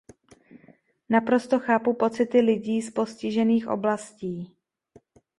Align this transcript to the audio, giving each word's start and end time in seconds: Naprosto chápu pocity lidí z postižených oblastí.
Naprosto 1.09 1.59
chápu 1.59 1.93
pocity 1.93 2.41
lidí 2.41 2.81
z 2.81 2.91
postižených 2.91 3.67
oblastí. 3.67 4.57